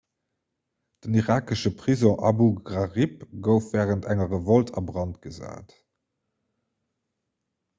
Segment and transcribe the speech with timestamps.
[1.03, 3.15] den irakesche prisong abu ghraib
[3.49, 5.69] gouf wärend enger revolt a brand gesat